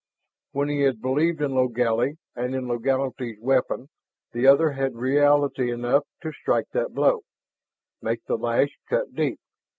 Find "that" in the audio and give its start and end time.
6.73-6.95